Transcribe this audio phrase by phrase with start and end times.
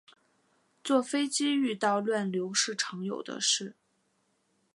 [0.83, 3.75] 坐飞机遇到乱流是常有的事